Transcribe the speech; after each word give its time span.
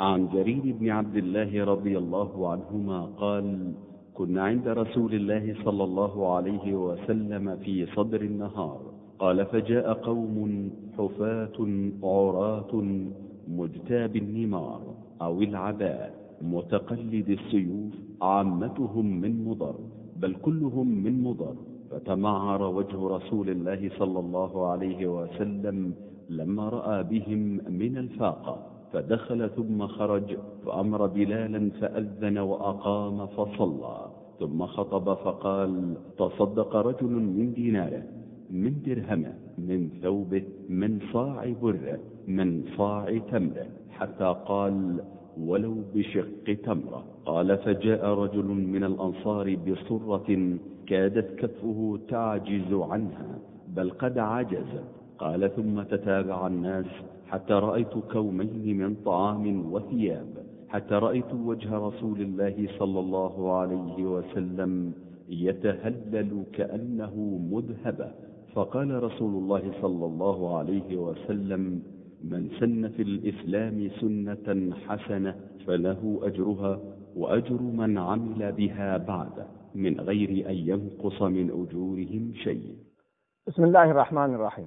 عن 0.00 0.28
جرير 0.28 0.62
بن 0.80 0.90
عبد 0.90 1.16
الله 1.16 1.64
رضي 1.64 1.98
الله 1.98 2.48
عنهما 2.48 3.00
قال 3.04 3.72
كنا 4.14 4.42
عند 4.42 4.68
رسول 4.68 5.14
الله 5.14 5.54
صلى 5.64 5.84
الله 5.84 6.34
عليه 6.34 6.74
وسلم 6.74 7.56
في 7.56 7.86
صدر 7.86 8.20
النهار. 8.20 8.80
قال 9.18 9.46
فجاء 9.46 9.92
قوم 9.92 10.70
حفاة 10.98 11.58
عراة 12.02 12.84
مجتاب 13.48 14.16
النمار 14.16 14.80
أو 15.22 15.42
العباء 15.42 16.14
متقلد 16.42 17.28
السيوف 17.28 17.92
عامتهم 18.22 19.20
من 19.20 19.44
مضر 19.44 19.74
بل 20.16 20.34
كلهم 20.34 20.88
من 21.04 21.22
مضر. 21.22 21.54
فتمعر 21.90 22.62
وجه 22.62 23.08
رسول 23.08 23.50
الله 23.50 23.90
صلى 23.98 24.18
الله 24.18 24.66
عليه 24.66 25.06
وسلم 25.06 25.94
لما 26.30 26.68
رأى 26.68 27.02
بهم 27.02 27.60
من 27.70 27.98
الفاقة. 27.98 28.73
فدخل 28.94 29.50
ثم 29.50 29.86
خرج 29.86 30.36
فأمر 30.66 31.06
بلالا 31.06 31.70
فأذن 31.80 32.38
وأقام 32.38 33.26
فصلى. 33.26 33.98
ثم 34.40 34.66
خطب 34.66 35.14
فقال 35.14 35.94
تصدق 36.18 36.76
رجل 36.76 37.12
من 37.38 37.52
ديناره 37.52 38.02
من 38.50 38.82
درهمه 38.86 39.32
من 39.58 39.90
ثوبه 40.02 40.42
من 40.68 41.00
صاع 41.12 41.52
بره 41.62 41.98
من 42.28 42.64
صاع 42.76 43.18
تمره. 43.18 43.66
حتى 43.90 44.34
قال 44.46 45.00
ولو 45.40 45.74
بشق 45.94 46.46
تمرة. 46.64 47.04
قال 47.26 47.58
فجاء 47.58 48.06
رجل 48.06 48.46
من 48.74 48.84
الأنصار 48.84 49.56
بصرة 49.56 50.28
كادت 50.86 51.28
كفه 51.40 51.98
تعجز 52.08 52.72
عنها 52.72 53.38
بل 53.76 53.90
قد 53.90 54.18
عجز. 54.18 54.72
قال 55.18 55.50
ثم 55.56 55.82
تتابع 55.82 56.46
الناس 56.46 56.86
حتى 57.34 57.52
رأيت 57.52 57.94
كومين 58.12 58.78
من 58.78 58.94
طعام 58.94 59.72
وثياب 59.72 60.46
حتى 60.68 60.94
رأيت 60.94 61.34
وجه 61.34 61.78
رسول 61.78 62.20
الله 62.20 62.68
صلى 62.78 63.00
الله 63.00 63.52
عليه 63.58 64.06
وسلم 64.06 64.92
يتهلل 65.28 66.44
كأنه 66.52 67.14
مذهبة 67.52 68.10
فقال 68.54 69.02
رسول 69.02 69.34
الله 69.42 69.72
صلى 69.82 70.06
الله 70.06 70.56
عليه 70.58 70.96
وسلم 70.96 71.82
من 72.24 72.48
سن 72.60 72.88
في 72.88 73.02
الإسلام 73.02 73.90
سنة 74.00 74.76
حسنة 74.86 75.34
فله 75.66 76.20
أجرها 76.22 76.80
وأجر 77.16 77.62
من 77.62 77.98
عمل 77.98 78.52
بها 78.52 78.96
بعد 78.96 79.46
من 79.74 80.00
غير 80.00 80.50
أن 80.50 80.54
ينقص 80.54 81.22
من 81.22 81.50
أجورهم 81.50 82.32
شيء. 82.34 82.76
بسم 83.46 83.64
الله 83.64 83.90
الرحمن 83.90 84.34
الرحيم. 84.34 84.66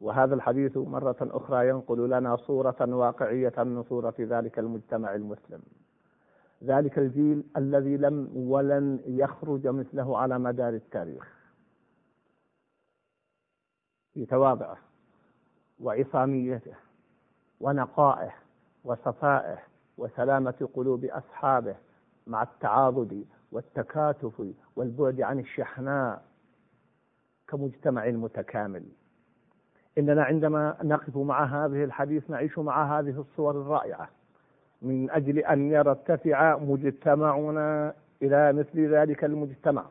وهذا 0.00 0.34
الحديث 0.34 0.76
مرة 0.76 1.16
أخرى 1.20 1.68
ينقل 1.68 2.10
لنا 2.10 2.36
صورة 2.36 2.76
واقعية 2.80 3.52
من 3.58 3.82
صورة 3.82 4.14
ذلك 4.20 4.58
المجتمع 4.58 5.14
المسلم. 5.14 5.62
ذلك 6.64 6.98
الجيل 6.98 7.44
الذي 7.56 7.96
لم 7.96 8.30
ولن 8.34 9.00
يخرج 9.06 9.66
مثله 9.66 10.18
على 10.18 10.38
مدار 10.38 10.74
التاريخ. 10.74 11.36
في 14.14 14.26
تواضعه 14.26 14.78
وعصاميته 15.80 16.74
ونقائه 17.60 18.34
وصفائه 18.84 19.58
وسلامة 19.98 20.68
قلوب 20.74 21.04
أصحابه 21.04 21.76
مع 22.26 22.42
التعاضد 22.42 23.24
والتكاتف 23.52 24.42
والبعد 24.76 25.20
عن 25.20 25.38
الشحناء 25.38 26.22
كمجتمع 27.48 28.06
متكامل 28.06 28.84
إننا 29.98 30.24
عندما 30.24 30.76
نقف 30.82 31.16
مع 31.16 31.44
هذه 31.44 31.84
الحديث 31.84 32.30
نعيش 32.30 32.58
مع 32.58 32.98
هذه 32.98 33.20
الصور 33.20 33.60
الرائعة. 33.60 34.08
من 34.82 35.10
أجل 35.10 35.38
أن 35.38 35.70
يرتفع 35.70 36.58
مجتمعنا 36.58 37.94
إلى 38.22 38.52
مثل 38.52 38.94
ذلك 38.94 39.24
المجتمع. 39.24 39.86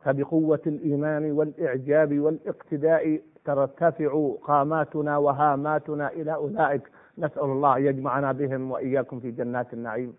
فبقوة 0.00 0.62
الإيمان 0.66 1.32
والإعجاب 1.32 2.18
والإقتداء 2.18 3.22
ترتفع 3.44 4.34
قاماتنا 4.42 5.16
وهاماتنا 5.18 6.08
إلى 6.12 6.34
أولئك. 6.34 6.82
نسأل 7.18 7.42
الله 7.42 7.78
يجمعنا 7.78 8.32
بهم 8.32 8.70
وإياكم 8.70 9.20
في 9.20 9.30
جنات 9.30 9.72
النعيم. 9.74 10.14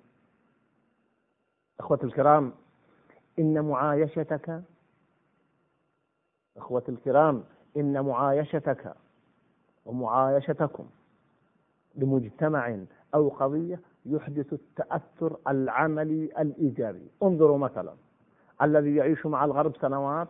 أخوة 1.80 2.00
الكرام 2.04 2.54
إن 3.40 3.66
معايشتك 3.66 4.62
أخوة 6.58 6.84
الكرام 6.90 7.44
إن 7.78 8.06
معايشتك 8.06 8.94
ومعايشتكم 9.86 10.86
لمجتمع 11.96 12.78
أو 13.16 13.30
قضية 13.30 13.80
يحدث 14.06 14.54
التأثر 14.54 15.38
العملي 15.48 16.24
الإيجابي. 16.40 17.08
انظروا 17.24 17.58
مثلا 17.58 17.94
الذي 18.62 18.96
يعيش 18.96 19.26
مع 19.26 19.46
الغرب 19.46 19.76
سنوات 19.76 20.28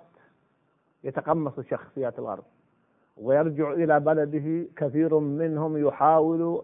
يتقمص 1.04 1.60
شخصيات 1.60 2.20
الغرب 2.20 2.44
ويرجع 3.18 3.72
إلى 3.72 4.00
بلده 4.00 4.68
كثير 4.76 5.20
منهم 5.20 5.88
يحاول 5.88 6.64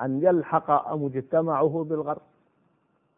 أن 0.00 0.22
يلحق 0.22 0.94
مجتمعه 0.94 1.84
بالغرب. 1.88 2.22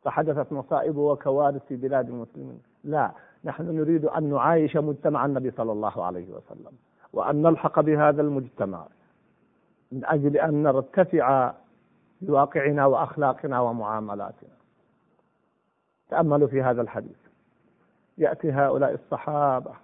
فحدثت 0.03 0.53
مصائب 0.53 0.97
وكوارث 0.97 1.67
في 1.67 1.77
بلاد 1.77 2.09
المسلمين. 2.09 2.63
لا 2.85 3.13
نحن 3.45 3.77
نريد 3.77 4.05
أن 4.05 4.31
نعايش 4.31 4.77
مجتمع 4.77 5.27
النبي 5.27 5.51
صلى 5.51 5.73
الله 5.73 6.05
عليه 6.05 6.31
وسلم. 6.31 6.73
وأن 7.17 7.43
نلحق 7.43 7.81
بهذا 7.81 8.23
المجتمع 8.23 8.87
من 9.93 10.05
أجل 10.05 10.37
أن 10.37 10.63
نرتفع 10.63 11.55
بواقعنا 12.21 12.87
وأخلاقنا 12.87 13.61
ومعاملاتنا. 13.61 14.51
تأملوا 16.09 16.49
في 16.49 16.63
هذا 16.63 16.83
الحديث. 16.83 17.17
يأتي 18.19 18.53
هؤلاء 18.53 18.95
الصحابة 18.95 19.75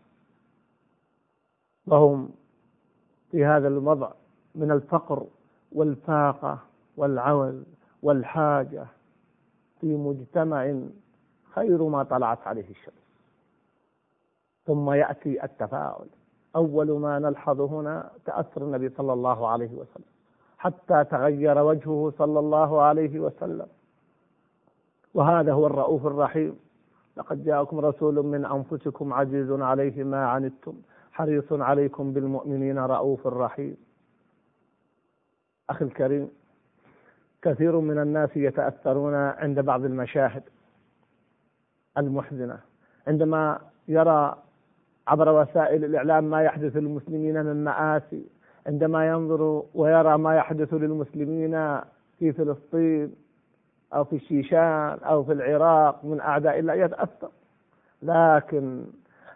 وهم 1.86 2.30
في 3.30 3.44
هذا 3.44 3.68
الوضع 3.68 4.12
من 4.54 4.70
الفقر 4.70 5.26
والفاقة 5.72 6.58
والعوز 6.96 7.62
والحاجة 8.02 8.86
في 9.80 9.86
مجتمع 9.96 10.74
خير 11.54 11.82
ما 11.82 12.02
طلعت 12.02 12.46
عليه 12.46 12.70
الشمس. 12.70 13.02
ثم 14.66 14.90
يأتي 14.90 15.44
التفاعل 15.44 16.06
أول 16.56 16.90
ما 16.90 17.18
نلحظ 17.18 17.60
هنا 17.60 18.10
تأثر 18.24 18.62
النبي 18.62 18.88
صلى 18.88 19.12
الله 19.12 19.48
عليه 19.48 19.70
وسلم 19.70 20.12
حتى 20.58 21.04
تغير 21.04 21.58
وجهه 21.58 22.12
صلى 22.18 22.38
الله 22.38 22.82
عليه 22.82 23.20
وسلم. 23.20 23.66
وهذا 25.14 25.52
هو 25.52 25.66
الرؤوف 25.66 26.06
الرحيم. 26.06 26.58
لقد 27.16 27.44
جاءكم 27.44 27.80
رسول 27.80 28.14
من 28.26 28.44
أنفسكم 28.44 29.12
عزيز 29.12 29.50
عليه 29.50 30.04
ما 30.04 30.26
عنتم 30.26 30.74
حريص 31.12 31.52
عليكم 31.52 32.12
بالمؤمنين 32.12 32.78
رؤوف 32.78 33.26
رحيم. 33.26 33.76
أخي 35.70 35.84
الكريم 35.84 36.30
كثير 37.42 37.80
من 37.80 37.98
الناس 37.98 38.36
يتأثرون 38.36 39.14
عند 39.14 39.60
بعض 39.60 39.84
المشاهد 39.84 40.42
المحزنة. 41.98 42.58
عندما 43.06 43.60
يرى 43.88 44.42
عبر 45.08 45.40
وسائل 45.42 45.84
الإعلام 45.84 46.24
ما 46.24 46.42
يحدث 46.42 46.76
للمسلمين 46.76 47.44
من 47.44 47.64
مآسي 47.64 48.24
عندما 48.66 49.08
ينظر 49.08 49.62
ويرى 49.74 50.18
ما 50.18 50.36
يحدث 50.36 50.74
للمسلمين 50.74 51.80
في 52.18 52.32
فلسطين 52.32 53.14
أو 53.94 54.04
في 54.04 54.16
الشيشان 54.16 54.98
أو 55.04 55.24
في 55.24 55.32
العراق 55.32 56.04
من 56.04 56.20
أعداء 56.20 56.58
الله 56.58 56.74
يتأثر. 56.74 57.30
لكن 58.02 58.84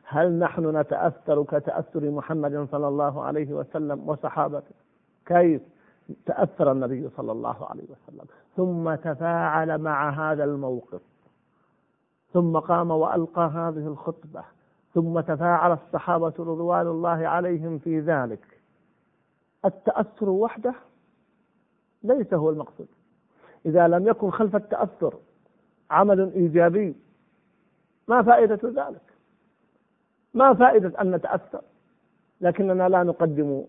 هل 0.05 0.39
نحن 0.39 0.77
نتأثر 0.77 1.43
كتأثر 1.43 2.11
محمد 2.11 2.69
صلى 2.71 2.89
الله 2.89 3.25
عليه 3.25 3.53
وسلم 3.53 4.09
وصحابته؟ 4.09 4.75
كيف 5.27 5.63
تأثر 6.27 6.73
النبي 6.73 7.09
صلى 7.17 7.33
الله 7.33 7.67
عليه 7.67 7.85
وسلم؟ 7.85 8.27
ثم 8.57 8.95
تفاعل 8.95 9.79
مع 9.79 10.11
هذا 10.11 10.45
الموقف 10.45 11.01
ثم 12.33 12.59
قام 12.59 12.91
وألقى 12.91 13.43
هذه 13.43 13.87
الخطبة. 13.87 14.56
ثم 14.97 15.21
تفاعل 15.21 15.73
الصحابة 15.73 16.33
رضوان 16.39 16.87
الله 16.87 17.29
عليهم 17.29 17.79
في 17.79 18.01
ذلك. 18.01 18.61
التأثر 19.65 20.31
وحده 20.31 20.75
ليس 22.03 22.35
هو 22.35 22.51
المقصود. 22.51 22.89
إذا 23.67 23.89
لم 23.89 24.09
يكن 24.09 24.31
خلف 24.31 24.57
التأثر 24.57 25.15
عمل 25.91 26.33
إيجابي 26.33 26.97
ما 28.09 28.23
فائدة 28.23 28.59
ذلك؟ 28.65 29.03
ما 30.35 30.55
فائدة 30.55 31.01
أن 31.01 31.11
نتأثر؟ 31.11 31.61
لكننا 32.41 32.89
لا 32.89 33.03
نقدم 33.03 33.65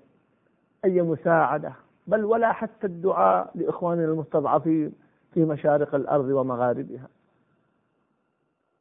أي 0.85 1.01
مساعدة 1.01 1.73
بل 2.07 2.25
ولا 2.25 2.51
حتى 2.51 2.87
الدعاء 2.87 3.51
لإخواننا 3.55 4.05
المستضعفين 4.05 4.93
في 5.33 5.45
مشارق 5.45 5.95
الأرض 5.95 6.25
ومغاربها. 6.25 7.07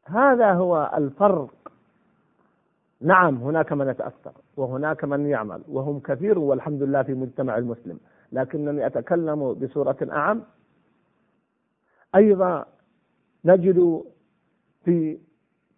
هذا 0.05 0.53
هو 0.53 0.91
الفرق 0.97 1.66
نعم 3.01 3.37
هناك 3.37 3.73
من 3.73 3.89
يتأثر 3.89 4.33
وهناك 4.57 5.05
من 5.05 5.27
يعمل 5.27 5.63
وهم 5.69 6.01
كثير 6.01 6.39
والحمد 6.39 6.83
لله 6.83 7.03
في 7.03 7.15
مجتمع 7.15 7.59
المسلم. 7.59 7.99
لكنني 8.33 8.87
أتكلم 8.87 9.53
بصورة 9.53 9.97
أعم. 10.13 10.43
أيضا 12.15 12.67
نجد 13.45 14.03
في 14.85 15.19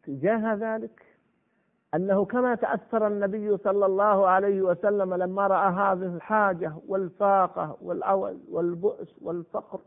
تجاه 0.05 0.55
ذلك 0.55 1.03
أنه 1.94 2.25
كما 2.25 2.55
تأثر 2.55 3.06
النبي 3.06 3.56
صلى 3.56 3.87
الله 3.87 4.29
عليه 4.29 4.62
وسلم 4.62 5.15
لما 5.15 5.47
رأى 5.47 5.73
هذه 5.73 6.15
الحاجة 6.17 6.73
والفاقة 6.88 7.76
والعوز 7.82 8.37
والبؤس 8.50 9.15
والفقر 9.23 9.81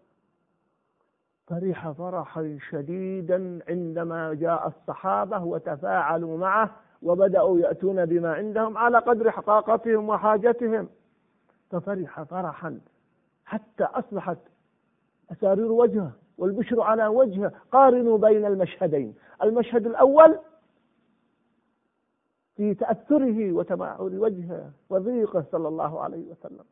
فرح 1.48 1.92
فرحا 1.92 2.58
شديدا 2.70 3.60
عندما 3.70 4.34
جاء 4.34 4.68
الصحابة 4.68 5.44
وتفاعلوا 5.44 6.38
معه 6.38 6.70
وبدأوا 7.02 7.60
يأتون 7.60 8.06
بما 8.06 8.34
عندهم 8.34 8.78
على 8.78 8.98
قدر 8.98 9.32
حقاقتهم 9.32 10.10
وحاجتهم. 10.10 10.90
ففرح 11.70 12.24
فرحا 12.24 12.82
حتى 13.46 13.84
أصبحت 13.84 14.38
أسارير 15.32 15.72
وجهه 15.72 16.12
والبشر 16.38 16.82
على 16.82 17.08
وجهه 17.08 17.52
قارنوا 17.72 18.18
بين 18.18 18.46
المشهدين. 18.46 19.16
المشهد 19.44 19.86
الأول 19.88 20.40
في 22.56 22.74
تأثره 22.74 23.52
وتمعر 23.52 24.02
وجهه 24.02 24.72
وضيقه 24.90 25.46
صلى 25.52 25.68
الله 25.68 26.02
عليه 26.02 26.32
وسلم 26.32 26.66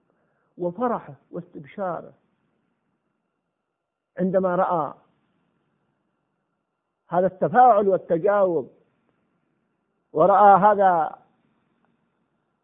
وفرحه 0.57 1.13
واستبشاره. 1.31 2.13
عندما 4.19 4.55
رأى 4.55 4.93
هذا 7.07 7.27
التفاعل 7.27 7.87
والتجاوب 7.87 8.71
ورأى 10.13 10.59
هذا 10.59 11.15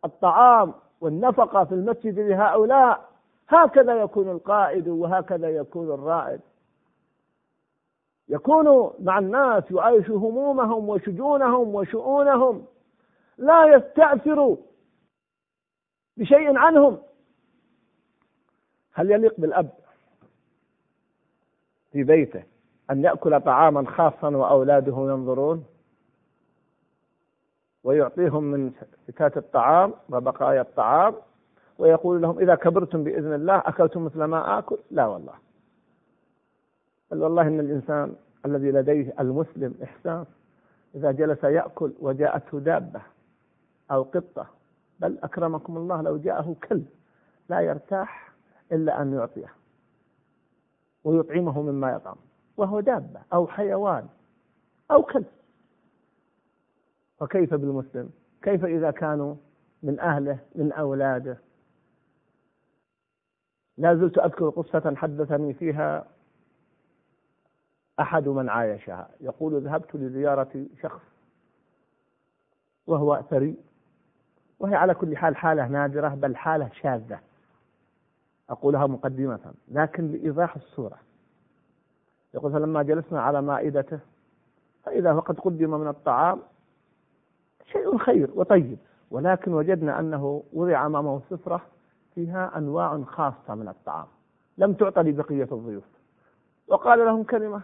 الطعام 0.06 0.74
والنفقة 1.02 1.64
في 1.64 1.72
المسجد 1.72 2.20
لهؤلاء 2.20 3.10
هكذا 3.48 4.02
يكون 4.02 4.30
القائد 4.30 4.88
وهكذا 4.88 5.50
يكون 5.50 5.92
الرائد. 5.92 6.42
يكون 8.30 8.92
مع 9.00 9.20
الناس 9.20 9.64
يعايش 9.72 10.10
همومهم 10.10 10.90
وشجونهم 10.90 11.76
وشؤونهم. 11.76 12.66
لا 13.38 13.66
يستأثر 13.66 14.58
بشيء 16.18 16.58
عنهم. 16.58 16.98
هل 18.94 19.12
يليق 19.12 19.34
بالأب 19.38 19.70
في 21.92 22.04
بيته 22.04 22.44
أن 22.92 23.04
يأكل 23.04 23.42
طعاما 23.42 23.86
خاصا 23.92 24.30
وأولاده 24.30 24.94
ينظرون؟ 24.98 25.66
ويعطيهم 27.86 28.44
من 28.44 28.72
فتات 29.08 29.38
الطعام 29.38 29.94
وبقايا 30.10 30.62
الطعام 30.62 31.16
ويقول 31.80 32.22
لهم 32.22 32.40
إذا 32.40 32.56
كبرتم 32.56 33.04
بإذن 33.04 33.34
الله 33.34 33.58
أكلتم 33.58 34.06
مثل 34.06 34.24
ما 34.24 34.60
آكل؟ 34.60 34.78
لا 34.92 35.06
والله. 35.06 35.34
بل 37.12 37.24
والله 37.24 37.42
إن 37.48 37.60
الإنسان 37.60 38.16
الذي 38.46 38.72
لديه 38.72 39.14
المسلم 39.20 39.76
إحسان 39.84 40.26
إذا 40.96 41.12
جلس 41.12 41.44
يأكل 41.44 41.94
وجاءته 42.00 42.60
دابة 42.60 43.02
أو 43.92 44.04
قطة 44.04 44.48
بل 45.00 45.18
أكرمكم 45.24 45.78
الله 45.78 46.02
لو 46.02 46.18
جاءه 46.18 46.56
كلب 46.70 46.86
لا 47.50 47.60
يرتاح 47.62 48.32
إلا 48.72 49.02
أن 49.02 49.14
يعطيه 49.14 49.54
ويطعمه 51.04 51.62
مما 51.62 51.92
يطعم 51.92 52.16
وهو 52.58 52.80
دابة 52.80 53.20
أو 53.34 53.48
حيوان 53.48 54.08
أو 54.92 55.04
كلب. 55.04 55.26
فكيف 57.20 57.54
بالمسلم؟ 57.54 58.10
كيف 58.42 58.66
إذا 58.66 58.92
كانوا 58.92 59.36
من 59.84 60.00
أهله 60.00 60.40
من 60.56 60.72
أولاده؟ 60.72 61.38
لا 63.78 63.96
زلت 63.96 64.18
أذكر 64.18 64.50
قصة 64.50 64.96
حدثني 64.96 65.54
فيها 65.54 66.08
أحد 68.00 68.28
من 68.28 68.50
عايشها. 68.50 69.10
يقول 69.22 69.62
ذهبت 69.64 69.96
لزيارة 69.96 70.66
شخص 70.82 71.02
وهو 72.88 73.24
ثري 73.30 73.56
وهي 74.60 74.76
على 74.76 74.94
كل 74.94 75.18
حال 75.18 75.36
حالة 75.36 75.68
نادرة 75.68 76.08
بل 76.10 76.36
حالة 76.36 76.70
شاذة. 76.82 77.20
أقولها 78.50 78.88
مقدمة. 78.88 79.54
لكن 79.68 80.12
لإيضاح 80.12 80.56
الصورة. 80.56 80.98
يقول 82.34 82.52
فلما 82.52 82.84
جلسنا 82.84 83.22
على 83.22 83.42
مائدته 83.42 84.00
فإذا 84.84 85.12
وقد 85.12 85.40
قدم 85.40 85.80
من 85.80 85.88
الطعام 85.88 86.42
شيء 87.66 87.98
خير 87.98 88.30
وطيب. 88.36 88.78
ولكن 89.12 89.54
وجدنا 89.54 90.00
أنه 90.00 90.44
وضع 90.54 90.86
أمامه 90.86 91.22
سفرة 91.30 91.62
فيها 92.16 92.58
أنواع 92.58 93.02
خاصة 93.06 93.56
من 93.56 93.68
الطعام. 93.68 94.06
لم 94.58 94.74
تعطى 94.74 95.02
لبقية 95.02 95.48
الضيوف. 95.52 95.84
وقال 96.68 97.00
لهم 97.00 97.24
كلمة. 97.24 97.62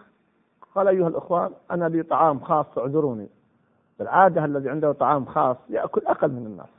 قال 0.75 0.88
أيها 0.88 1.07
الأخوان 1.07 1.51
أنا 1.71 1.86
لي 1.89 2.03
طعام 2.03 2.39
خاص 2.39 2.77
اعذروني. 2.77 3.30
بالعادة 4.00 4.45
الذي 4.45 4.69
عنده 4.69 4.92
طعام 4.92 5.25
خاص 5.25 5.57
يأكل 5.69 6.01
أقل 6.06 6.31
من 6.31 6.45
الناس. 6.45 6.69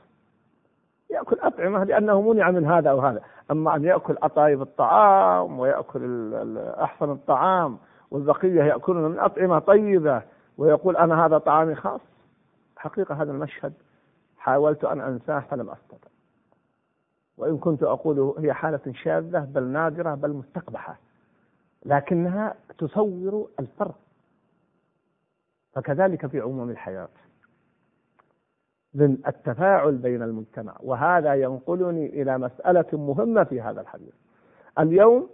يأكل 1.09 1.39
أطعمة 1.39 1.83
لأنه 1.83 2.21
منع 2.21 2.51
من 2.51 2.65
هذا 2.65 2.89
أو 2.89 2.99
هذا. 2.99 3.21
أما 3.51 3.75
أن 3.75 3.83
يأكل 3.83 4.15
أطايب 4.23 4.61
الطعام 4.61 5.59
ويأكل 5.59 6.33
أحسن 6.57 7.11
الطعام 7.11 7.77
والبقية 8.11 8.63
يأكلون 8.63 9.11
من 9.11 9.19
أطعمة 9.19 9.59
طيبة 9.59 10.21
ويقول 10.57 10.97
أنا 10.97 11.25
هذا 11.25 11.37
طعامي 11.37 11.75
خاص 11.75 12.01
حقيقة 12.77 13.21
هذا 13.21 13.31
المشهد 13.31 13.73
حاولت 14.37 14.83
أن 14.83 15.01
أنساه 15.01 15.39
فلم 15.39 15.69
أستطع. 15.69 16.09
وإن 17.37 17.57
كنت 17.57 17.83
أقول 17.83 18.33
هي 18.37 18.53
حالة 18.53 18.93
شاذة 18.93 19.39
بل 19.39 19.63
نادرة 19.63 20.15
بل 20.15 20.33
مستقبحة 20.33 20.99
لكنها 21.85 22.55
تصور 22.77 23.49
الفرق. 23.59 23.99
فكذلك 25.73 26.27
في 26.27 26.39
عموم 26.39 26.69
الحياة. 26.69 27.09
من 28.93 29.17
التفاعل 29.27 29.97
بين 29.97 30.23
المجتمع 30.23 30.77
وهذا 30.79 31.33
ينقلني 31.33 32.21
إلى 32.21 32.37
مسألة 32.37 32.85
مهمة 32.93 33.43
في 33.43 33.61
هذا 33.61 33.81
الحديث. 33.81 34.13
اليوم 34.79 35.29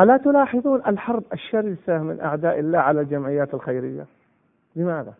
ألا 0.00 0.16
تلاحظون 0.16 0.82
الحرب 0.86 1.24
الشرسة 1.32 1.98
من 1.98 2.20
أعداء 2.20 2.58
الله 2.58 2.78
على 2.78 3.00
الجمعيات 3.00 3.54
الخيرية؟ 3.54 4.06
لماذا؟ 4.76 5.14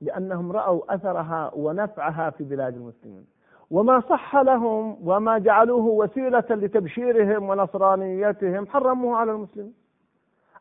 لأنهم 0.00 0.52
رأوا 0.52 0.94
أثرها 0.94 1.50
ونفعها 1.54 2.30
في 2.30 2.44
بلاد 2.44 2.74
المسلمين. 2.74 3.26
وما 3.70 4.00
صح 4.00 4.36
لهم 4.36 5.08
وما 5.08 5.38
جعلوه 5.38 5.84
وسيلة 5.84 6.44
لتبشيرهم 6.50 7.48
ونصرانيتهم 7.48 8.66
حرموه 8.66 9.16
على 9.16 9.32
المسلمين. 9.32 9.74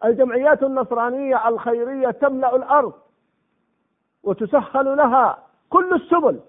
الجمعيات 0.05 0.63
النصرانية 0.63 1.47
الخيرية 1.47 2.11
تملأ 2.11 2.55
الأرض 2.55 2.93
وتسهل 4.23 4.97
لها 4.97 5.37
كل 5.69 5.93
السبل. 5.93 6.39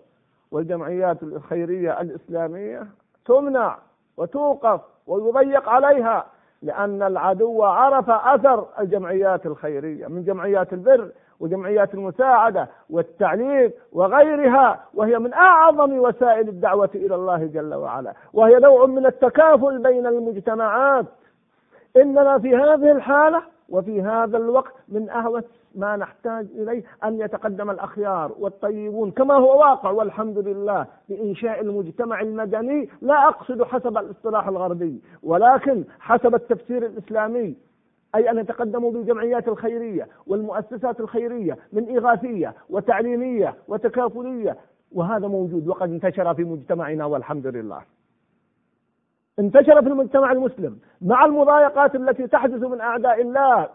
والجمعيات 0.50 1.22
الخيرية 1.22 2.00
الإسلامية 2.00 2.86
تمنع 3.26 3.78
وتوقف 4.16 4.80
ويضيق 5.06 5.68
عليها 5.68 6.26
لأن 6.62 7.02
العدو 7.02 7.62
عرف 7.62 8.10
أثر 8.10 8.66
الجمعيات 8.78 9.46
الخيرية 9.46 10.06
من 10.06 10.24
جمعيات 10.24 10.72
البر 10.72 11.10
وجمعيات 11.40 11.94
المساعدة 11.94 12.68
والتعليم 12.90 13.70
وغيرها 13.92 14.84
وهي 14.94 15.18
من 15.18 15.32
أعظم 15.32 15.92
وسائل 15.98 16.48
الدعوة 16.48 16.90
إلى 16.94 17.14
الله 17.14 17.46
جل 17.46 17.74
وعلا 17.74 18.12
وهي 18.32 18.58
نوع 18.58 18.86
من 18.86 19.06
التكافل 19.06 19.78
بين 19.78 20.06
المجتمعات. 20.06 21.06
إننا 21.96 22.38
في 22.38 22.56
هذه 22.56 22.92
الحالة 22.92 23.42
وفي 23.68 24.02
هذا 24.02 24.36
الوقت 24.36 24.72
من 24.88 25.10
أهوى 25.10 25.42
ما 25.74 25.96
نحتاج 25.96 26.46
إليه 26.54 26.82
أن 27.04 27.20
يتقدم 27.20 27.70
الأخيار 27.70 28.32
والطيبون. 28.38 29.10
كما 29.10 29.34
هو 29.34 29.60
واقع 29.60 29.90
والحمد 29.90 30.38
لله 30.38 30.86
بإنشاء 31.08 31.60
المجتمع 31.60 32.20
المدني 32.20 32.88
لا 33.02 33.28
أقصد 33.28 33.62
حسب 33.62 33.98
الاصطلاح 33.98 34.48
الغربي 34.48 35.00
ولكن 35.22 35.84
حسب 36.00 36.34
التفسير 36.34 36.86
الإسلامي 36.86 37.56
أي 38.16 38.30
أن 38.30 38.38
يتقدموا 38.38 38.92
بالجمعيات 38.92 39.48
الخيرية 39.48 40.08
والمؤسسات 40.26 41.00
الخيرية 41.00 41.58
من 41.72 41.96
إغاثية 41.96 42.54
وتعليمية 42.70 43.54
وتكافلية. 43.68 44.56
وهذا 44.92 45.28
موجود 45.28 45.68
وقد 45.68 45.90
انتشر 45.90 46.34
في 46.34 46.44
مجتمعنا 46.44 47.04
والحمد 47.04 47.46
لله. 47.46 47.82
انتشر 49.38 49.82
في 49.82 49.88
المجتمع 49.88 50.32
المسلم 50.32 50.78
مع 51.00 51.24
المضايقات 51.24 51.94
التي 51.94 52.26
تحدث 52.26 52.62
من 52.62 52.80
أعداء 52.80 53.20
الله. 53.20 53.68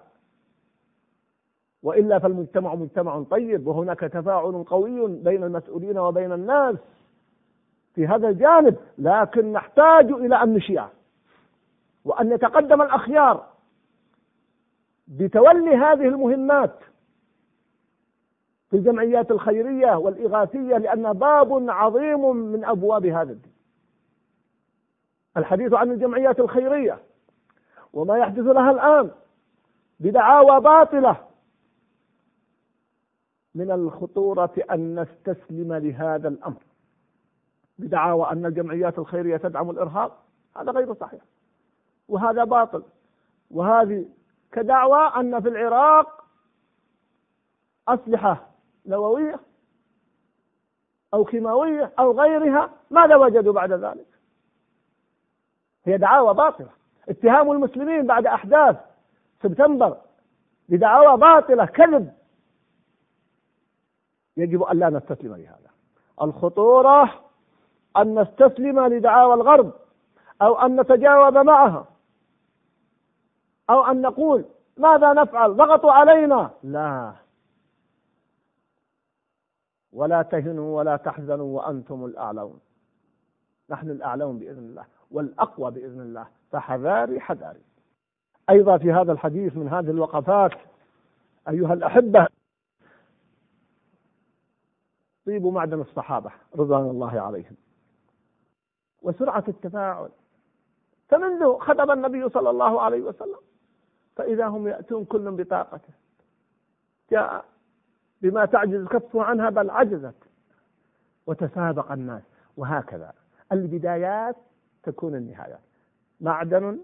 وإلا 1.84 2.20
فالمجتمع 2.20 2.76
مجتمع 2.76 3.24
طيب 3.24 3.68
وهناك 3.68 4.00
تفاعل 4.00 4.64
قوي 4.64 5.08
بين 5.08 5.44
المسؤولين 5.44 5.98
وبين 5.98 6.32
الناس 6.32 6.76
في 7.96 8.08
هذا 8.08 8.30
الجانب 8.30 8.76
لكن 8.98 9.52
نحتاج 9.52 10.12
إلى 10.12 10.44
أن 10.44 10.54
نشيع 10.54 10.88
وأن 12.06 12.32
يتقدم 12.32 12.82
الأخيار. 12.82 13.51
بتولي 15.08 15.76
هذه 15.76 16.08
المهمات 16.08 16.80
في 18.70 18.78
الجمعيات 18.78 19.32
الخيرية 19.32 19.96
والإغاثية 19.96 20.78
لأن 20.78 21.14
باب 21.14 21.70
عظيم 21.70 22.36
من 22.36 22.66
أبواب 22.66 23.06
هذا 23.06 23.32
الدين. 23.32 23.54
الحديث 25.38 25.74
عن 25.74 25.92
الجمعيات 25.92 26.40
الخيرية 26.40 27.00
وما 27.94 28.18
يحدث 28.18 28.46
لها 28.46 28.72
الآن 28.72 29.12
بدعاوى 30.00 30.60
باطلة 30.60 31.18
من 33.56 33.72
الخطورة 33.72 34.54
أن 34.72 35.00
نستسلم 35.00 35.74
لهذا 35.74 36.28
الأمر. 36.28 36.64
بدعاوى 37.80 38.32
أن 38.32 38.46
الجمعيات 38.46 39.00
الخيرية 39.00 39.38
تدعم 39.38 39.70
الإرهاب. 39.70 40.12
هذا 40.58 40.72
غير 40.72 40.94
صحيح. 40.94 41.22
وهذا 42.08 42.44
باطل. 42.44 42.84
وهذه 43.52 44.06
كدعوى 44.52 45.12
أن 45.16 45.42
في 45.42 45.50
العراق 45.50 46.24
أسلحة 47.88 48.48
نووية 48.86 49.40
أو 51.14 51.26
كيماوية 51.26 51.94
أو 52.00 52.22
غيرها 52.22 52.70
ماذا 52.90 53.16
وجدوا 53.16 53.54
بعد 53.54 53.72
ذلك؟ 53.72 54.08
هي 55.86 55.98
دعاوى 55.98 56.34
باطلة. 56.34 56.70
اتهام 57.10 57.52
المسلمين 57.52 58.08
بعد 58.08 58.26
أحداث 58.26 58.78
سبتمبر 59.44 59.98
بدعاوى 60.70 61.18
باطلة 61.18 61.66
كذب. 61.66 62.14
يجب 64.38 64.64
أن 64.64 64.80
لا 64.80 64.90
نستسلم 64.90 65.36
لهذا. 65.36 65.72
الخطورة 66.22 67.14
أن 67.98 68.22
نستسلم 68.22 68.80
لدعاوى 68.80 69.34
الغرب 69.34 69.74
أو 70.42 70.56
أن 70.56 70.82
نتجاوب 70.82 71.38
معها. 71.38 71.91
أو 73.72 73.84
أن 73.84 74.02
نقول 74.02 74.46
ماذا 74.78 75.14
نفعل؟ 75.14 75.56
ضغطوا 75.56 75.92
علينا. 75.92 76.52
لا. 76.64 77.14
ولا 79.94 80.22
تهنوا 80.22 80.78
ولا 80.78 80.96
تحزنوا 80.96 81.58
وأنتم 81.58 82.06
الأعلون. 82.06 82.60
نحن 83.70 83.90
الأعلون 83.90 84.40
بإذن 84.40 84.58
الله 84.58 84.86
والأقوى 85.12 85.72
بإذن 85.72 86.02
الله. 86.02 86.28
فحذاري 86.52 87.20
حذاري. 87.20 87.62
أيضا 88.50 88.78
في 88.78 88.92
هذا 88.92 89.12
الحديث 89.12 89.58
من 89.58 89.68
هذه 89.68 89.90
الوقفات 89.90 90.52
أيها 91.50 91.74
الأحبة 91.74 92.28
طيب 95.26 95.46
معدن 95.46 95.82
الصحابة 95.82 96.32
رضوان 96.56 96.90
الله 96.90 97.22
عليهم. 97.22 97.56
وسرعة 99.02 99.44
التفاعل. 99.48 100.10
فمنذ 101.10 101.58
خطب 101.58 101.92
النبي 101.92 102.30
صلى 102.30 102.50
الله 102.50 102.82
عليه 102.82 103.02
وسلم 103.02 103.40
فإذا 104.16 104.48
هم 104.48 104.68
يأتون 104.68 105.06
كل 105.06 105.32
بطاقته. 105.32 105.94
جاء 107.12 107.46
بما 108.22 108.46
تعجز 108.46 108.88
كفه 108.88 109.24
عنها 109.24 109.50
بل 109.50 109.70
عجزت. 109.70 110.16
وتسابق 111.28 111.92
الناس. 111.92 112.22
وهكذا. 112.58 113.14
البدايات 113.52 114.36
تكون 114.84 115.16
النهايات 115.16 115.60
معدن 116.22 116.80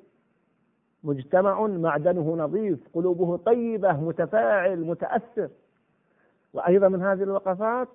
مجتمع 1.03 1.67
معدنه 1.67 2.35
نظيف 2.35 2.79
قلوبه 2.93 3.37
طيبة 3.37 3.91
متفاعل 3.91 4.79
متأثر. 4.79 5.49
وأيضا 6.53 6.87
من 6.87 7.01
هذه 7.01 7.23
الوقفات 7.23 7.87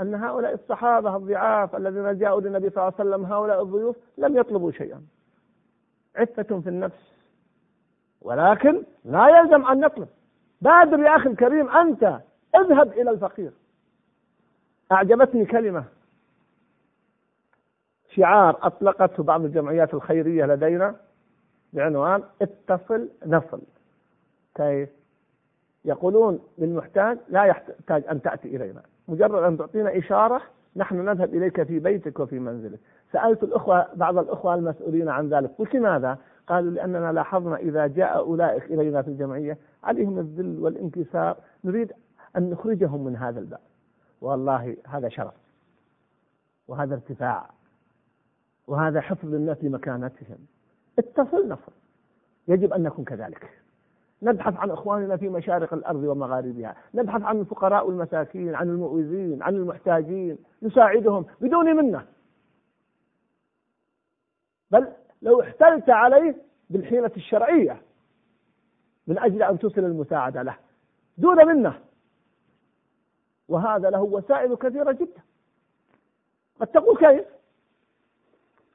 أن 0.00 0.14
هؤلاء 0.14 0.54
الصحابة 0.54 1.16
الضعاف 1.16 1.76
الذين 1.76 2.18
جاءوا 2.18 2.40
للنبي 2.40 2.70
صلى 2.70 2.82
الله 2.82 2.94
عليه 2.98 3.10
وسلم 3.10 3.32
هؤلاء 3.32 3.62
الضيوف 3.62 3.96
لم 4.18 4.36
يطلبوا 4.36 4.72
شيئا. 4.72 5.02
عفة 6.16 6.60
في 6.60 6.68
النفس. 6.68 7.19
ولكن 8.22 8.82
لا 9.04 9.38
يلزم 9.38 9.66
أن 9.66 9.80
نطلب. 9.80 10.08
بادر 10.60 11.00
يا 11.00 11.16
أخي 11.16 11.28
الكريم 11.28 11.68
أنت 11.68 12.20
اذهب 12.56 12.92
إلى 12.92 13.10
الفقير. 13.10 13.52
أعجبتني 14.92 15.46
كلمة. 15.46 15.84
شعار 18.08 18.58
أطلقته 18.62 19.22
بعض 19.22 19.44
الجمعيات 19.44 19.94
الخيرية 19.94 20.44
لدينا 20.44 20.94
بعنوان 21.72 22.22
اتصل 22.42 23.08
نصل. 23.26 23.60
كيف؟ 24.54 24.88
يقولون 25.84 26.40
للمحتاج 26.58 27.18
لا 27.28 27.44
يحتاج 27.44 28.04
أن 28.10 28.22
تأتي 28.22 28.56
إلينا. 28.56 28.82
مجرد 29.08 29.42
أن 29.42 29.58
تعطينا 29.58 29.98
إشارة 29.98 30.42
نحن 30.76 31.04
نذهب 31.04 31.34
إليك 31.34 31.62
في 31.62 31.78
بيتك 31.78 32.20
وفي 32.20 32.38
منزلك. 32.38 32.80
سألت 33.12 33.42
الأخوة 33.42 33.86
بعض 33.94 34.18
الأخوة 34.18 34.54
المسؤولين 34.54 35.08
عن 35.08 35.28
ذلك. 35.28 35.50
قلت 35.58 35.74
لماذا؟ 35.74 36.18
قالوا 36.50 36.70
لأننا 36.70 37.12
لاحظنا 37.12 37.56
إذا 37.56 37.86
جاء 37.86 38.18
أولئك 38.18 38.64
إلينا 38.64 39.02
في 39.02 39.08
الجمعية 39.08 39.58
عليهم 39.84 40.18
الذل 40.18 40.58
والانكسار 40.58 41.36
نريد 41.64 41.92
أن 42.36 42.50
نخرجهم 42.50 43.04
من 43.04 43.16
هذا 43.16 43.40
الباب. 43.40 43.60
والله 44.20 44.76
هذا 44.86 45.08
شرف 45.08 45.34
وهذا 46.68 46.94
ارتفاع 46.94 47.50
وهذا 48.66 49.00
حفظ 49.00 49.34
الناس 49.34 49.64
لمكانتهم. 49.64 50.38
اتصل 50.98 51.48
نصر 51.48 51.72
يجب 52.48 52.72
أن 52.72 52.82
نكون 52.82 53.04
كذلك. 53.04 53.50
نبحث 54.22 54.56
عن 54.56 54.70
إخواننا 54.70 55.16
في 55.16 55.28
مشارق 55.28 55.74
الأرض 55.74 56.04
ومغاربها، 56.04 56.76
نبحث 56.94 57.22
عن 57.22 57.40
الفقراء 57.40 57.86
والمساكين، 57.86 58.54
عن 58.54 58.68
المؤوزين، 58.68 59.42
عن 59.42 59.54
المحتاجين، 59.54 60.38
نساعدهم 60.62 61.26
بدون 61.40 61.76
منة. 61.76 62.06
بل 64.70 64.88
لو 65.22 65.42
احتلت 65.42 65.90
عليه 65.90 66.34
بالحيلة 66.70 67.10
الشرعية 67.16 67.82
من 69.06 69.18
أجل 69.18 69.42
أن 69.42 69.58
تصل 69.58 69.80
المساعدة 69.80 70.42
له. 70.42 70.56
دون 71.18 71.46
منه. 71.46 71.80
وهذا 73.48 73.90
له 73.90 74.02
وسائل 74.02 74.54
كثيرة 74.54 74.92
جدا. 74.92 75.22
قد 76.60 76.66
تقول 76.66 76.96
كيف؟ 76.98 77.24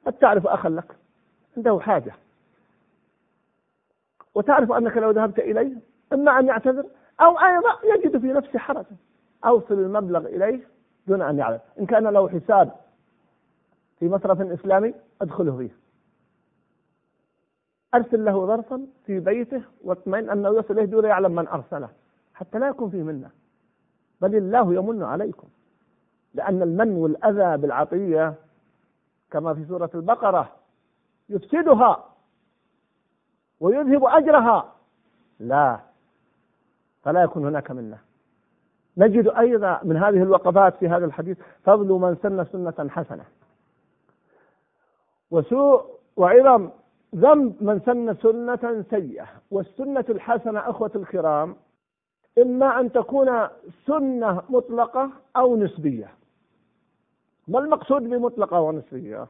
قد 0.06 0.12
تعرف 0.12 0.46
أخا 0.46 0.68
لك. 0.68 0.96
عنده 1.56 1.80
حاجة. 1.80 2.14
وتعرف 4.34 4.72
أنك 4.72 4.96
لو 4.96 5.10
ذهبت 5.10 5.38
إليه 5.38 5.72
إما 6.12 6.38
أن 6.38 6.46
يعتذر 6.46 6.86
أو 7.20 7.38
أيضا 7.38 7.94
يجد 7.94 8.20
في 8.20 8.26
نفسه 8.26 8.58
حرجا 8.58 8.96
أوصل 9.44 9.74
المبلغ 9.74 10.26
إليه 10.26 10.68
دون 11.06 11.22
أن 11.22 11.38
يعلم 11.38 11.60
إن 11.78 11.86
كان 11.86 12.06
له 12.06 12.28
حساب 12.28 12.72
في 13.98 14.08
مصرف 14.08 14.40
إسلامي 14.40 14.94
أدخله 15.22 15.56
فيه. 15.56 15.85
أرسل 17.96 18.24
له 18.24 18.46
ظرفا 18.46 18.86
في 19.06 19.20
بيته 19.20 19.62
واطمئن 19.84 20.30
أنه 20.30 20.58
يصل 20.58 20.74
إليه 20.74 20.84
دون 20.84 21.04
يعلم 21.04 21.34
من 21.34 21.48
أرسله 21.48 21.88
حتى 22.34 22.58
لا 22.58 22.68
يكون 22.68 22.90
فيه 22.90 23.02
منة. 23.02 23.30
بل 24.20 24.36
الله 24.36 24.74
يمن 24.74 25.02
عليكم 25.02 25.48
لأن 26.34 26.62
المن 26.62 26.90
والأذى 26.92 27.56
بالعطية 27.62 28.34
كما 29.30 29.54
في 29.54 29.64
سورة 29.64 29.90
البقرة 29.94 30.52
يفسدها 31.28 32.04
ويذهب 33.60 34.04
أجرها. 34.04 34.72
لا 35.40 35.80
فلا 37.02 37.22
يكون 37.22 37.46
هناك 37.46 37.70
منة. 37.70 37.98
نجد 38.96 39.28
أيضا 39.28 39.80
من 39.84 39.96
هذه 39.96 40.22
الوقفات 40.22 40.76
في 40.76 40.88
هذا 40.88 41.04
الحديث 41.04 41.38
فضل 41.64 41.88
من 41.88 42.16
سن 42.22 42.44
سنة 42.44 42.88
حسنة. 42.90 43.24
وسوء 45.30 45.84
وعظم 46.16 46.70
ذنب 47.14 47.62
من 47.62 47.80
سن 47.80 48.14
سنة 48.14 48.84
سيئة 48.90 49.26
والسنة 49.50 50.04
الحسنة 50.08 50.70
أخوة 50.70 50.90
الكرام 50.96 51.56
إما 52.38 52.80
أن 52.80 52.92
تكون 52.92 53.48
سنة 53.86 54.42
مطلقة 54.48 55.10
أو 55.36 55.56
نسبية. 55.56 56.08
ما 57.48 57.58
المقصود 57.58 58.02
بمطلقة 58.02 58.60
ونسبية؟ 58.60 59.26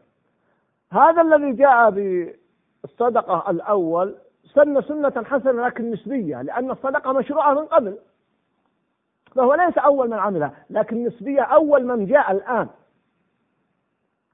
هذا 0.93 1.23
الذي 1.23 1.53
جاء 1.53 1.91
بالصدقة 1.91 3.51
الأول 3.51 4.15
سن 4.55 4.83
سنة 4.83 5.25
حسنة 5.25 5.67
لكن 5.67 5.91
نسبية 5.91 6.43
لأن 6.43 6.71
الصدقة 6.71 7.13
مشروعة 7.13 7.55
من 7.55 7.67
قبل. 7.67 7.99
فهو 9.35 9.55
ليس 9.55 9.79
أول 9.79 10.11
من 10.11 10.19
عملها 10.19 10.55
لكن 10.71 11.05
نسبية 11.05 11.43
أول 11.43 11.87
من 11.87 12.07
جاء 12.07 12.33
الآن 12.33 12.69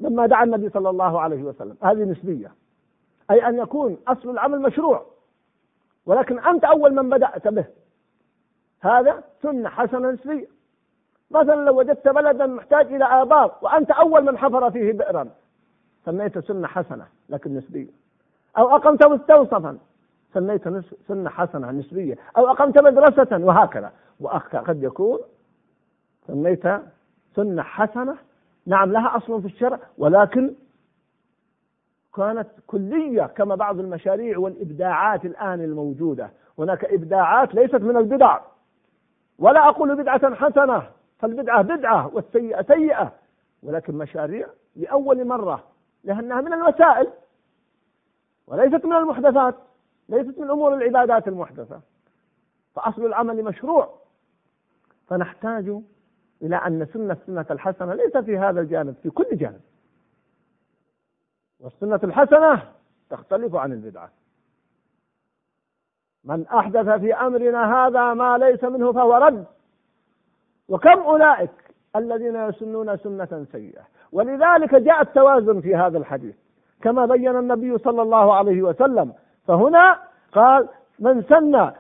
لما 0.01 0.27
دعا 0.27 0.45
النبي 0.45 0.69
صلى 0.69 0.91
الله 0.91 1.21
عليه 1.21 1.43
وسلم. 1.43 1.77
هذه 1.83 2.05
نسبية. 2.05 2.53
أي 3.33 3.49
أن 3.49 3.59
يكون 3.59 3.99
أصل 4.09 4.31
العمل 4.31 4.62
مشروع. 4.62 5.07
ولكن 6.07 6.39
أنت 6.39 6.65
أول 6.65 6.95
من 6.95 7.11
بدأت 7.11 7.49
به. 7.49 7.65
هذا 8.81 9.25
سنة 9.43 9.69
حسنة 9.69 10.11
نسبية 10.11 10.47
مثلا 11.31 11.65
لو 11.65 11.79
وجدت 11.79 12.09
بلدا 12.09 12.47
محتاج 12.47 12.95
إلى 12.95 13.05
آبار 13.05 13.59
وأنت 13.62 13.91
أول 13.91 14.25
من 14.25 14.39
حفر 14.39 14.71
فيه 14.71 14.93
بئرا. 14.93 15.29
سميته 16.05 16.41
سنة 16.41 16.67
حسنة 16.67 17.07
لكن 17.29 17.55
نسبية 17.55 17.91
أو 18.59 18.77
أقمت 18.77 19.07
مستوصفا. 19.07 19.79
سنيت 20.35 20.69
سنة 21.09 21.31
حسنة 21.31 21.71
نسبية 21.71 22.17
أو 22.37 22.51
أقمت 22.51 22.79
مدرسة 22.79 23.45
وهكذا. 23.45 23.93
وقد 24.21 24.83
يكون 24.83 25.19
سميت 26.27 26.62
سنة 27.37 27.62
حسنة. 27.62 28.17
نعم 28.67 28.93
لها 28.93 29.17
أصل 29.17 29.41
في 29.41 29.47
الشرع. 29.47 29.79
ولكن 29.99 30.55
كانت 32.16 32.49
كلية 32.66 33.23
كما 33.23 33.54
بعض 33.54 33.78
المشاريع 33.78 34.38
والإبداعات 34.38 35.25
الآن 35.25 35.61
الموجودة. 35.61 36.31
هناك 36.59 36.85
إبداعات 36.85 37.54
ليست 37.54 37.75
من 37.75 37.97
البدع. 37.97 38.40
ولا 39.38 39.69
أقول 39.69 39.97
بدعة 39.97 40.35
حسنة 40.35 40.90
فالبدعة 41.19 41.62
بدعة 41.62 42.14
والسيئة 42.14 42.62
سيئة. 42.62 43.12
ولكن 43.62 43.95
مشاريع 43.95 44.47
لأول 44.76 45.25
مرة 45.26 45.64
لأنها 46.04 46.40
من 46.40 46.52
الوسائل 46.52 47.11
وليست 48.47 48.85
من 48.85 48.92
المحدثات 48.92 49.54
ليست 50.09 50.38
من 50.38 50.50
أمور 50.50 50.75
العبادات 50.75 51.28
المحدثة. 51.28 51.81
فأصل 52.75 53.07
العمل 53.07 53.45
مشروع. 53.45 53.99
فنحتاج 55.09 55.81
إلى 56.42 56.57
أن 56.57 56.83
نسن 56.83 57.11
السنة 57.11 57.47
الحسنة 57.50 57.95
ليس 57.95 58.16
في 58.16 58.38
هذا 58.38 58.61
الجانب 58.61 58.95
في 59.02 59.11
كل 59.11 59.37
جانب. 59.37 59.61
والسنة 61.62 62.00
الحسنة 62.04 62.62
تختلف 63.11 63.54
عن 63.54 63.73
البدعة. 63.73 64.11
من 66.25 66.47
أحدث 66.47 66.88
في 66.88 67.14
أمرنا 67.14 67.75
هذا 67.75 68.14
ما 68.14 68.38
ليس 68.38 68.64
منه 68.64 68.92
فهو 68.92 69.14
رد. 69.14 69.45
وكم 70.69 71.00
أولئك 71.00 71.50
الذين 71.97 72.37
يسنون 72.37 72.97
سنة 72.97 73.47
سيئة. 73.52 73.83
ولذلك 74.12 74.75
جاء 74.75 75.00
التوازن 75.00 75.61
في 75.61 75.76
هذا 75.76 75.99
الحديث. 75.99 76.37
كما 76.83 77.07
بين 77.07 77.37
النبي 77.37 77.78
صلى 77.78 78.02
الله 78.02 78.35
عليه 78.35 78.62
وسلم. 78.62 79.12
فهنا 79.47 79.99
قال 80.33 80.69
من 80.99 81.23
سن 81.23 81.73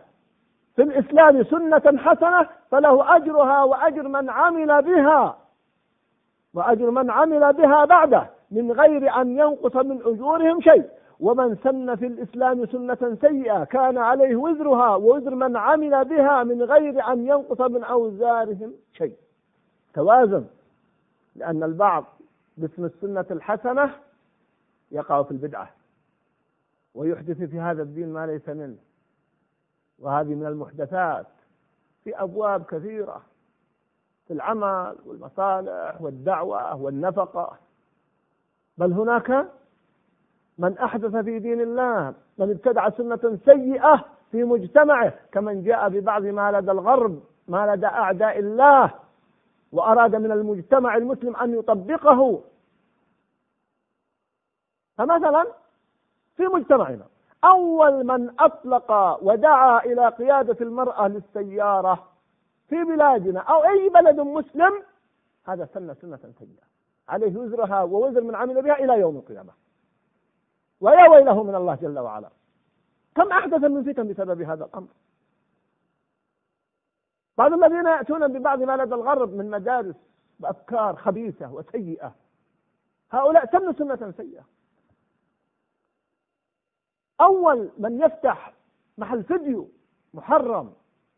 في 0.76 0.82
الإسلام 0.82 1.44
سنة 1.44 1.98
حسنة 1.98 2.48
فله 2.70 3.16
أجرها 3.16 3.64
وأجر 3.64 4.08
من 4.08 4.30
عمل 4.30 4.82
بها. 4.82 5.38
وأجر 6.54 6.90
من 6.90 7.10
عمل 7.10 7.52
بها 7.52 7.84
بعده. 7.84 8.30
من 8.52 8.72
غير 8.72 9.20
أن 9.20 9.38
ينقص 9.38 9.76
من 9.76 10.02
أجورهم 10.02 10.60
شيء. 10.60 10.90
ومن 11.20 11.56
سن 11.56 11.94
في 11.94 12.06
الإسلام 12.06 12.66
سنة 12.66 13.16
سيئة 13.20 13.64
كان 13.64 13.98
عليه 13.98 14.36
وزرها 14.36 14.96
ووزر 14.96 15.34
من 15.34 15.56
عمل 15.56 16.04
بها 16.04 16.44
من 16.44 16.62
غير 16.62 17.12
أن 17.12 17.26
ينقص 17.26 17.60
من 17.60 17.84
أوزارهم 17.84 18.72
شيء. 18.92 19.16
توازن 19.94 20.44
لأن 21.36 21.62
البعض 21.62 22.04
باسم 22.56 22.84
السنة 22.84 23.26
الحسنة 23.30 23.90
يقع 24.90 25.22
في 25.22 25.30
البدعة 25.30 25.70
ويحدث 26.94 27.42
في 27.42 27.60
هذا 27.60 27.82
الدين 27.82 28.08
ما 28.12 28.26
ليس 28.26 28.48
منه. 28.48 28.76
وهذه 29.98 30.34
من 30.34 30.46
المحدثات 30.46 31.26
في 32.04 32.22
أبواب 32.22 32.64
كثيرة 32.64 33.22
في 34.26 34.32
العمل 34.32 34.96
والمصالح 35.06 36.02
والدعوة 36.02 36.82
والنفقة. 36.82 37.58
بل 38.78 38.92
هناك 38.92 39.48
من 40.58 40.78
أحدث 40.78 41.16
في 41.16 41.38
دين 41.38 41.60
الله 41.60 42.14
من 42.38 42.50
ابتدع 42.50 42.90
سنة 42.90 43.38
سيئة 43.44 44.04
في 44.30 44.44
مجتمعه 44.44 45.14
كمن 45.32 45.62
جاء 45.62 45.88
ببعض 45.88 46.22
ما 46.22 46.52
لدى 46.52 46.70
الغرب 46.70 47.22
ما 47.48 47.74
لدى 47.74 47.86
أعداء 47.86 48.38
الله 48.38 48.90
وأراد 49.72 50.16
من 50.16 50.32
المجتمع 50.32 50.96
المسلم 50.96 51.36
أن 51.36 51.54
يطبقه. 51.54 52.42
فمثلا 54.98 55.46
في 56.36 56.42
مجتمعنا 56.42 57.06
أول 57.44 58.06
من 58.06 58.40
أطلق 58.40 59.18
ودعا 59.22 59.84
إلى 59.84 60.08
قيادة 60.08 60.56
المرأة 60.60 61.08
للسيارة 61.08 62.08
في 62.68 62.84
بلادنا 62.84 63.40
أو 63.40 63.64
أي 63.64 63.88
بلد 63.88 64.20
مسلم 64.20 64.82
هذا 65.44 65.68
سنة 65.74 65.94
سنة 65.94 66.18
سيئة. 66.38 66.71
عليه 67.08 67.36
وزرها 67.36 67.82
ووزر 67.82 68.20
من 68.20 68.34
عمل 68.34 68.62
بها 68.62 68.74
إلى 68.74 69.00
يوم 69.00 69.16
القيامة. 69.16 69.52
ويا 70.80 71.08
ويله 71.08 71.42
من 71.42 71.54
الله 71.54 71.74
جل 71.74 71.98
وعلا. 71.98 72.30
كم 73.14 73.32
أحدث 73.32 73.64
من 73.64 73.92
فتن 73.92 74.08
بسبب 74.08 74.42
هذا 74.42 74.64
الأمر؟ 74.64 74.88
بعض 77.38 77.52
الذين 77.52 77.86
يأتون 77.86 78.28
ببعض 78.28 78.62
ما 78.62 78.76
لدى 78.76 78.94
الغرب 78.94 79.34
من 79.34 79.50
مدارس 79.50 79.96
بأفكار 80.40 80.96
خبيثة 80.96 81.52
وسيئة. 81.52 82.14
هؤلاء 83.10 83.50
سنوا 83.52 83.72
سنة 83.72 84.10
سيئة. 84.16 84.44
أول 87.20 87.70
من 87.78 88.00
يفتح 88.00 88.54
محل 88.98 89.24
فيديو 89.24 89.68
محرم 90.14 90.74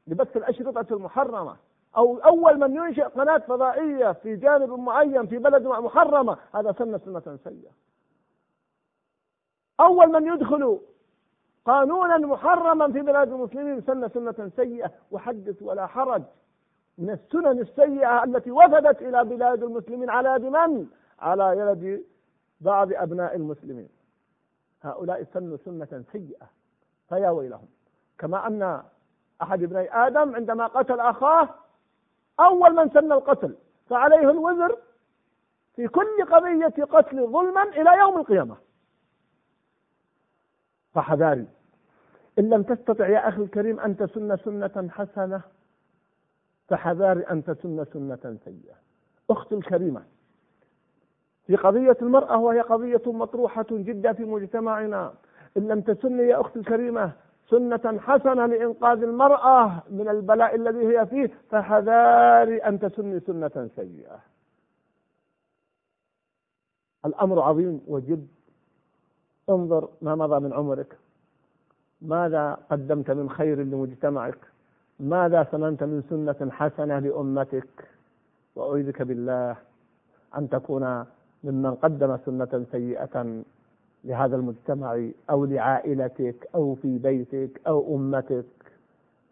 لبث 0.07 0.37
الأشرطة 0.37 0.95
المحرمة 0.95 1.57
أو 1.97 2.19
أول 2.19 2.61
من 2.61 2.77
ينشئ 2.77 3.03
قناة 3.03 3.39
فضائية 3.39 4.13
في 4.13 4.37
جانب 4.37 4.71
معين 4.73 5.27
في 5.27 5.39
بلد 5.39 5.67
محرمة 5.67 6.39
هذا 6.55 6.73
سنة 6.73 6.99
سنة 6.99 7.39
سيئة. 7.45 7.71
أول 9.81 10.13
من 10.13 10.27
يدخل 10.27 10.81
قانونا 11.65 12.19
محرما 12.19 12.93
في 12.93 13.01
بلاد 13.01 13.33
المسلمين 13.33 13.81
سنة 13.81 14.09
سنة 14.09 14.51
سيئة 14.57 14.91
وحدث 15.11 15.63
ولا 15.63 15.87
حرج. 15.87 16.23
من 16.99 17.11
السنن 17.11 17.59
السيئة 17.59 18.25
التي 18.25 18.51
وفدت 18.51 19.03
إلى 19.03 19.25
بلاد 19.25 19.63
المسلمين 19.63 20.11
على 20.11 20.35
يد 20.35 20.43
من؟ 20.45 20.87
على 21.19 21.59
يد 21.59 22.05
بعض 22.61 22.93
أبناء 22.93 23.37
المسلمين. 23.37 23.89
هؤلاء 24.83 25.25
سنوا 25.35 25.57
سنة 25.57 26.05
سيئة. 26.13 26.47
فيا 27.09 27.31
ويلهم. 27.31 27.69
كما 28.19 28.47
أن 28.47 28.83
أحد 29.43 29.63
ابني 29.63 30.07
آدم 30.07 30.35
عندما 30.35 30.67
قتل 30.67 31.01
أخاه 31.01 31.49
أول 32.41 32.75
من 32.77 32.91
سن 32.91 33.13
القتل 33.13 33.57
فعليه 33.91 34.31
الوزر 34.31 34.79
في 35.77 35.89
كل 35.89 36.25
قضية 36.31 36.85
قتل 36.85 37.27
ظلما 37.27 37.63
إلى 37.63 37.99
يوم 37.99 38.19
القيامة. 38.21 38.57
فحذاري 40.95 41.47
إن 42.39 42.51
لم 42.51 42.63
تستطع 42.63 43.09
يا 43.09 43.29
أخي 43.29 43.43
الكريم 43.43 43.81
أن 43.81 43.97
تسن 43.97 44.37
سنة 44.37 44.89
حسنة 44.91 45.41
فحذاري 46.69 47.21
أن 47.23 47.45
تسن 47.45 47.85
سنة 47.93 48.39
سيئة. 48.45 48.75
أختي 49.31 49.55
الكريمة 49.55 50.03
في 51.47 51.57
قضية 51.57 51.97
المرأة 52.03 52.39
وهي 52.39 52.61
قضية 52.61 53.03
مطروحة 53.07 53.67
جدا 53.71 54.13
في 54.13 54.25
مجتمعنا 54.25 55.15
إن 55.57 55.69
لم 55.69 55.81
تسن 55.81 56.21
يا 56.21 56.41
أختي 56.41 56.59
الكريمة 56.59 57.13
سنة 57.51 57.99
حسنة 57.99 58.47
لإنقاذ 58.47 59.03
المرأة 59.03 59.83
من 59.91 60.09
البلاء 60.09 60.55
الذي 60.55 60.87
هي 60.87 61.07
فيه 61.07 61.31
فحذاري 61.51 62.59
أن 62.59 62.79
تسني 62.79 63.21
سنة 63.21 63.71
سيئة. 63.77 64.21
الأمر 67.07 67.43
عظيم 67.43 67.81
وجد. 67.87 68.27
انظر 69.51 69.89
ما 70.03 70.15
مضى 70.15 70.41
من 70.41 70.53
عمرك. 70.53 70.99
ماذا 72.03 72.59
قدمت 72.71 73.11
من 73.11 73.31
خير 73.31 73.63
لمجتمعك؟ 73.63 74.39
ماذا 75.01 75.45
سننت 75.53 75.83
من 75.83 76.03
سنة 76.11 76.51
حسنة 76.51 76.99
لأمتك؟ 76.99 77.89
وأعوذك 78.57 79.03
بالله 79.03 79.57
أن 80.39 80.49
تكون 80.49 81.07
ممن 81.45 81.75
قدم 81.75 82.17
سنة 82.17 82.67
سيئة 82.73 83.43
لهذا 84.05 84.37
المجتمع 84.37 85.09
أو 85.31 85.45
لعائلتك 85.45 86.49
أو 86.55 86.75
في 86.75 86.99
بيتك 86.99 87.61
أو 87.67 87.97
أمتك. 87.97 88.45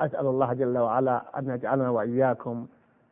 أسأل 0.01 0.27
الله 0.27 0.53
جل 0.53 0.79
وعلا 0.79 1.39
أن 1.39 1.51
يجعلنا 1.51 1.91
وإياكم 1.91 2.67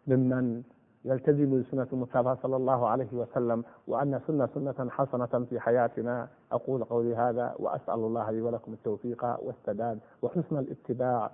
ممن 0.06 0.62
يلتزم 1.04 1.60
بسنة 1.60 1.86
المصطفى 1.92 2.36
صلى 2.42 2.56
الله 2.56 2.88
عليه 2.88 3.08
وسلم 3.12 3.64
وأن 3.86 4.20
سنة 4.26 4.48
سنة 4.54 4.90
حسنة 4.90 5.46
في 5.50 5.60
حياتنا. 5.60 6.28
أقول 6.52 6.84
قولي 6.84 7.16
هذا 7.16 7.54
وأسأل 7.58 7.94
الله 7.94 8.30
لي 8.30 8.40
ولكم 8.40 8.72
التوفيق 8.72 9.24
والسداد 9.42 9.98
وحسن 10.22 10.58
الاتباع. 10.58 11.30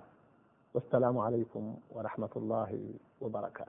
والسلام 0.73 1.17
عليكم 1.17 1.75
ورحمة 1.95 2.29
الله 2.35 2.79
وبركاته. 3.21 3.65